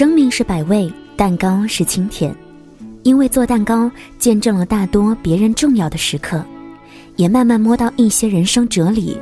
[0.00, 2.34] 生命是百味，蛋糕是清甜。
[3.02, 6.42] 因为做蛋糕，见证了大多别人重要的时刻，
[7.16, 9.14] 也慢慢摸到一些人生哲理。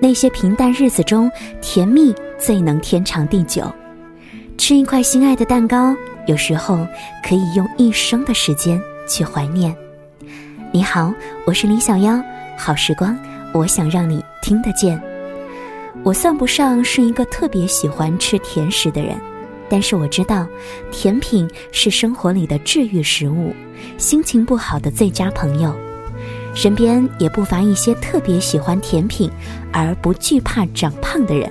[0.00, 1.30] 那些平淡日子中，
[1.62, 3.72] 甜蜜最能天长地久。
[4.58, 5.94] 吃一块心爱的蛋糕，
[6.26, 6.84] 有时候
[7.22, 9.72] 可以用一生的时间去怀念。
[10.72, 11.14] 你好，
[11.46, 12.20] 我是李小妖，
[12.58, 13.16] 好时光，
[13.54, 15.00] 我想让你听得见。
[16.02, 19.16] 我算不上是一个特别喜欢吃甜食的人。
[19.68, 20.46] 但是我知道，
[20.90, 23.54] 甜品是生活里的治愈食物，
[23.98, 25.74] 心情不好的最佳朋友。
[26.54, 29.30] 身边也不乏一些特别喜欢甜品
[29.72, 31.50] 而不惧怕长胖的人。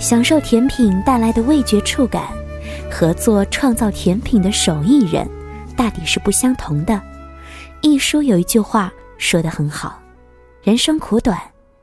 [0.00, 2.24] 享受甜品带来的味觉触感，
[2.90, 5.28] 和做创造甜品的手艺人，
[5.76, 7.00] 大抵是不相同的。
[7.82, 10.00] 一书有一句话说得很好
[10.64, 11.38] ：“人生苦短，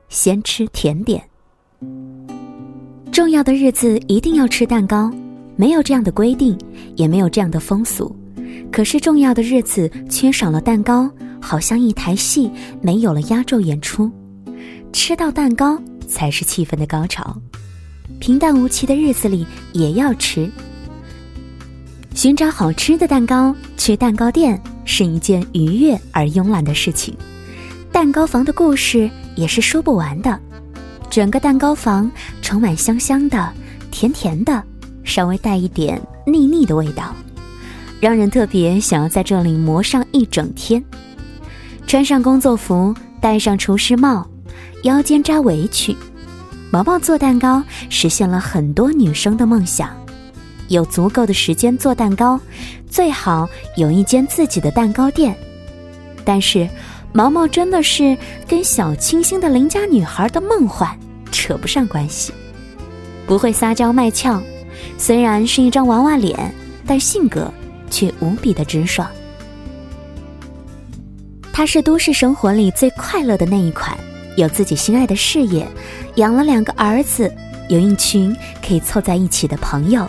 [0.10, 1.24] 先吃甜点。
[3.12, 5.12] 重要的日子一定要吃蛋糕。”
[5.58, 6.58] 没有这样的规定，
[6.96, 8.16] 也没有这样的风俗，
[8.72, 11.10] 可是重要的日子缺少了蛋糕，
[11.42, 12.50] 好像一台戏
[12.82, 14.10] 没有了压轴演出。
[14.94, 17.36] 吃到蛋糕才是气氛的高潮，
[18.20, 20.50] 平淡无奇的日子里也要吃。
[22.14, 27.16] 寻找好吃的蛋糕，去蛋糕店是一件愉悦而慵懒的事情。
[27.92, 30.40] 蛋糕房的故事也是说不完的，
[31.10, 32.10] 整个蛋糕房
[32.42, 33.52] 充满香香的、
[33.90, 34.64] 甜甜的。
[35.08, 37.16] 稍微带一点腻腻的味道，
[38.00, 40.84] 让人特别想要在这里磨上一整天。
[41.88, 44.28] 穿上工作服，戴上厨师帽，
[44.84, 45.96] 腰间扎围裙，
[46.70, 49.90] 毛毛做蛋糕，实现了很多女生的梦想。
[50.68, 52.38] 有足够的时间做蛋糕，
[52.90, 55.34] 最好有一间自己的蛋糕店。
[56.26, 56.70] 但是，
[57.14, 60.90] 毛毛真的是跟小清新的邻家女孩的梦幻
[61.32, 62.34] 扯不上关系，
[63.26, 64.44] 不会撒娇卖俏。
[64.98, 66.54] 虽然是一张娃娃脸，
[66.86, 67.52] 但性格
[67.90, 69.08] 却无比的直爽。
[71.52, 73.98] 他是都市生活里最快乐的那一款，
[74.36, 75.68] 有自己心爱的事业，
[76.16, 77.34] 养了两个儿子，
[77.68, 80.08] 有一群可以凑在一起的朋友。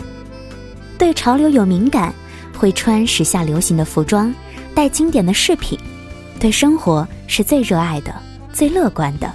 [0.97, 2.13] 对潮流有敏感，
[2.55, 4.31] 会穿时下流行的服装，
[4.75, 5.79] 带经典的饰品。
[6.39, 8.13] 对生活是最热爱的，
[8.53, 9.31] 最乐观的。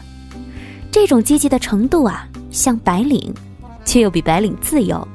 [0.92, 3.34] 这种积极的程度啊，像白领，
[3.84, 5.06] 却又比白领自由。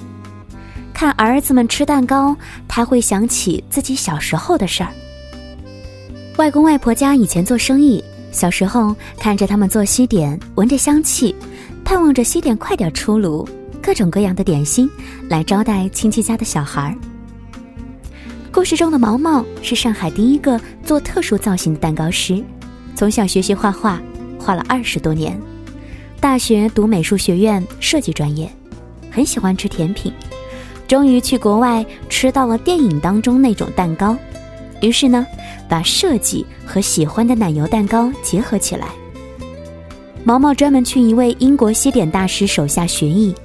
[0.99, 2.35] 看儿子们吃蛋糕，
[2.67, 4.91] 他会想起自己小时候的事儿。
[6.35, 11.33] 外公外婆家以前做生意，小时候看着他们做西点，闻着香气，
[11.85, 13.47] 盼望着西点快点出炉，
[13.81, 14.91] 各种各样的点心
[15.29, 16.93] 来招待亲戚家的小孩儿。
[18.51, 22.43] 故事中的毛毛是上海第一个做特殊造型的蛋糕师，
[22.93, 24.01] 从小学习画画，
[24.37, 25.39] 画了二十多年，
[26.19, 28.51] 大学读美术学院设计专业，
[29.09, 30.11] 很喜欢吃甜品。
[30.89, 34.17] 终于去国外吃到了电影当中那种蛋糕，
[34.81, 35.23] 于是呢，
[35.69, 38.87] 把设计和喜欢的奶油蛋糕结合起来。
[40.23, 43.35] 毛毛专门去一位英国西点大师手下学艺，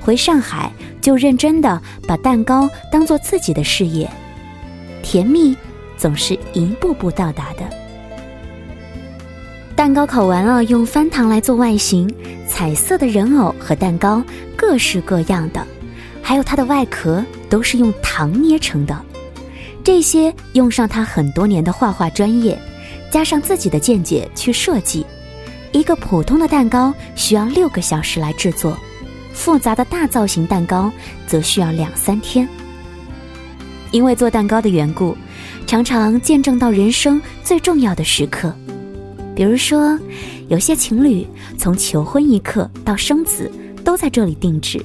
[0.00, 4.10] 回上海就认真的把蛋糕当做自己的事业。
[5.02, 5.54] 甜蜜
[5.98, 7.68] 总是一步步到达的。
[9.76, 12.10] 蛋糕烤完了，用翻糖来做外形，
[12.48, 14.22] 彩色的人偶和蛋糕，
[14.56, 15.62] 各式各样的。
[16.26, 19.00] 还有它的外壳都是用糖捏成的，
[19.84, 22.60] 这些用上他很多年的画画专业，
[23.12, 25.06] 加上自己的见解去设计。
[25.70, 28.76] 一个普通的蛋糕需要六个小时来制作，
[29.32, 30.90] 复杂的大造型蛋糕
[31.28, 32.48] 则需要两三天。
[33.92, 35.16] 因为做蛋糕的缘故，
[35.64, 38.52] 常常见证到人生最重要的时刻，
[39.32, 39.96] 比如说，
[40.48, 41.24] 有些情侣
[41.56, 43.48] 从求婚一刻到生子
[43.84, 44.84] 都在这里定制。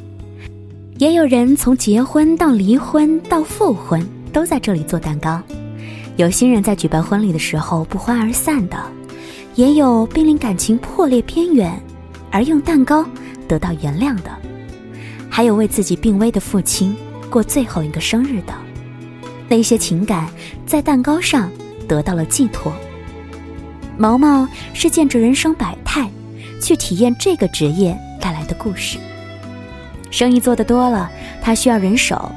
[1.02, 5.42] 也有人从结婚到离婚到复婚都在这里做蛋糕，
[6.16, 8.78] 有新人在举办婚礼的时候不欢而散的，
[9.56, 11.74] 也有濒临感情破裂边缘
[12.30, 13.04] 而用蛋糕
[13.48, 14.30] 得到原谅的，
[15.28, 16.96] 还有为自己病危的父亲
[17.32, 18.54] 过最后一个生日的，
[19.50, 20.30] 那些情感
[20.68, 21.50] 在蛋糕上
[21.88, 22.72] 得到了寄托。
[23.98, 26.08] 毛毛是见证人生百态，
[26.62, 29.00] 去体验这个职业带来的故事。
[30.12, 31.10] 生意做得多了，
[31.42, 32.32] 他需要人手。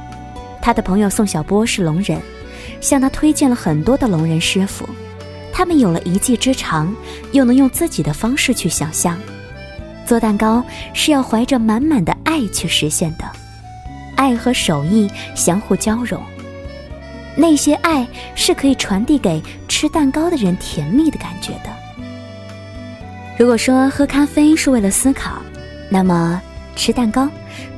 [0.61, 2.19] 他的朋友宋小波是聋人，
[2.81, 4.89] 向他推荐了很多的聋人师傅。
[5.53, 6.93] 他们有了一技之长，
[7.31, 9.17] 又能用自己的方式去想象。
[10.05, 10.63] 做蛋糕
[10.93, 13.25] 是要怀着满满的爱去实现的，
[14.15, 16.21] 爱和手艺相互交融。
[17.35, 21.69] 那些爱是可以传递给吃蛋糕的人甜蜜的感觉的。
[23.37, 25.41] 如果说喝咖啡是为了思考，
[25.89, 26.41] 那么
[26.75, 27.29] 吃蛋糕。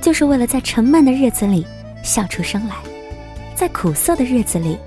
[0.01, 1.65] 就是为了在沉闷的日子里
[2.03, 2.75] 笑出声来。
[3.55, 4.77] 在苦涩的日子里，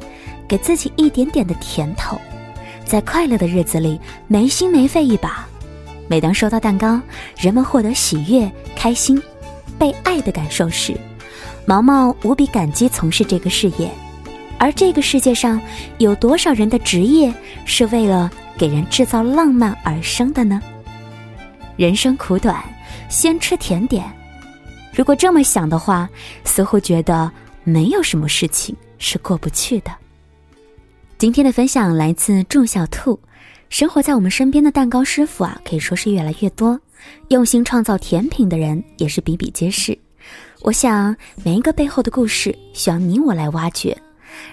[0.48, 2.16] 给自己一点点的甜头；
[2.84, 5.46] 在快乐的日子里，没心没肺一把。
[6.08, 7.00] 每当收到蛋糕，
[7.36, 9.20] 人们获得喜悦、开心、
[9.78, 10.96] 被爱的感受时，
[11.66, 13.90] 毛毛无比感激从事这个事业。
[14.58, 15.60] 而这个世界上
[15.98, 17.32] 有多少人的职业
[17.64, 20.60] 是为了给人制造浪漫而生的呢？
[21.76, 22.62] 人生苦短，
[23.08, 24.04] 先吃甜点。
[24.94, 26.08] 如果这么想的话，
[26.44, 27.30] 似乎觉得
[27.64, 29.90] 没有什么事情是过不去的。
[31.18, 33.18] 今天的分享来自祝小兔。
[33.68, 36.76] 生活在我们身边的蛋糕师傅啊，可以说是越来越多，
[37.28, 39.96] 用心创造甜品的人也是比比皆是。
[40.62, 41.14] 我想，
[41.44, 43.96] 每一个背后的故事需要你我来挖掘。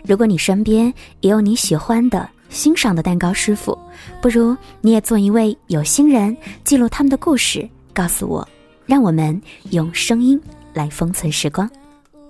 [0.05, 3.75] 如果你身边也有你喜欢的、欣赏的蛋糕师傅，
[4.21, 7.67] 不如你也做一位有心人，记录他们的故事，
[7.97, 8.47] 告诉我，
[8.85, 9.41] 让我们
[9.71, 10.39] 用声音
[10.71, 11.67] 来封存时光。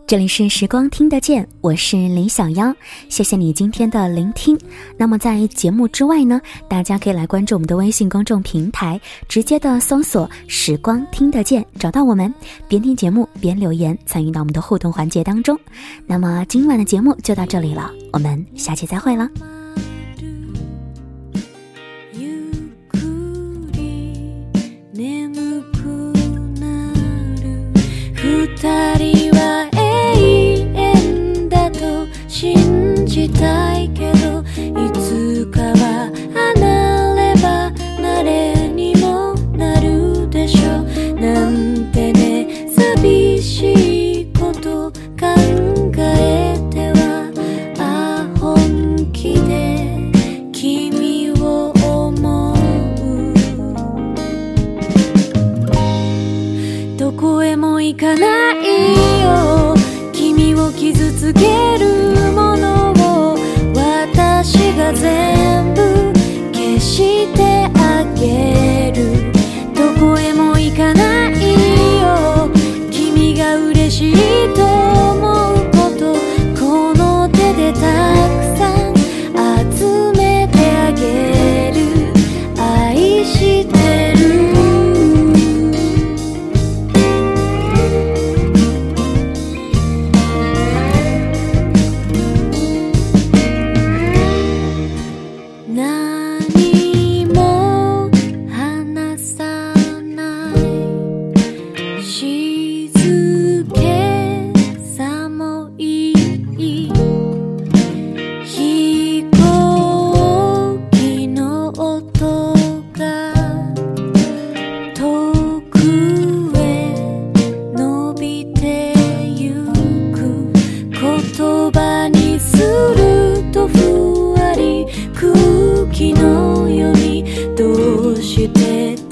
[0.08, 2.74] 这里是时光听得见，我是李小妖，
[3.10, 4.58] 谢谢你今天的聆听。
[4.96, 8.98] 那么在节目之外呢，大家可以来关注我们的微信公众平台，
[9.28, 12.34] 直接的搜索“时光听得见”，找到我们，
[12.70, 15.60] 边听节目边留言，参与到我们的互动环节当中。
[16.06, 19.30] 那么今晚的节目就到这里了，我们下期再会了。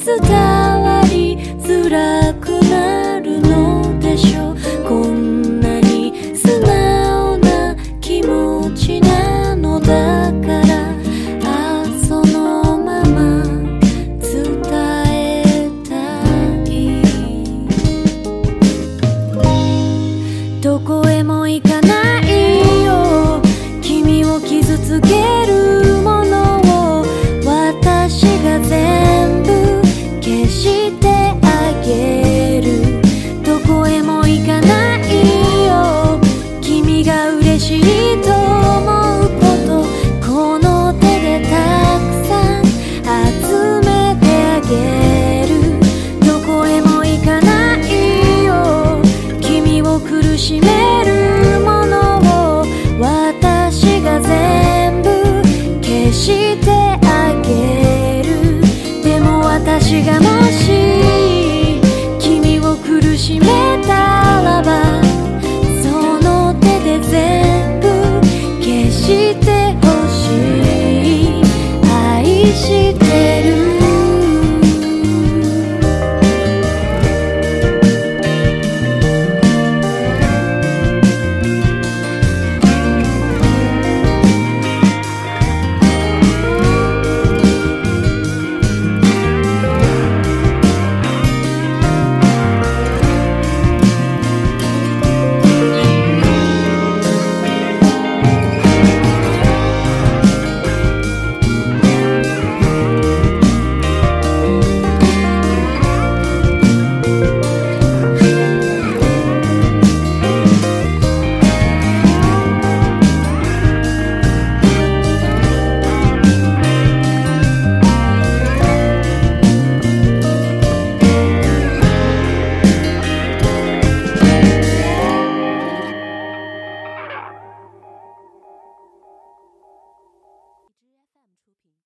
[0.05, 0.54] 伝え